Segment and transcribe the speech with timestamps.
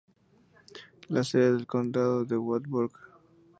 [1.09, 2.91] La sede del condado es Wartburg.